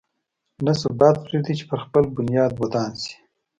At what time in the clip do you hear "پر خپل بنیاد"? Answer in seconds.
1.69-2.51